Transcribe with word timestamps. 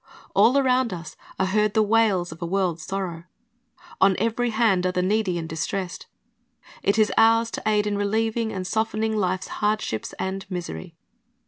All 0.35 0.57
around 0.57 0.93
us 0.93 1.15
are 1.37 1.45
heard 1.45 1.75
the 1.75 1.83
wails 1.83 2.31
of 2.31 2.41
a 2.41 2.45
world's 2.47 2.81
sorrow. 2.83 3.25
On 4.01 4.15
every 4.17 4.49
hand 4.49 4.83
are 4.87 4.91
the 4.91 5.03
needy 5.03 5.37
and 5.37 5.47
distressed. 5.47 6.07
It 6.81 6.97
is 6.97 7.13
ours 7.17 7.51
to 7.51 7.63
aid 7.67 7.85
in 7.85 7.99
relieving 7.99 8.51
and 8.51 8.65
softening 8.65 9.15
life's 9.15 9.47
hardships 9.61 10.13
and 10.17 10.43
miseiy. 10.49 10.93